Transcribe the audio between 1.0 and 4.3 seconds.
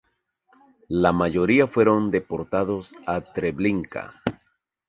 mayoría fueron deportados a Treblinka.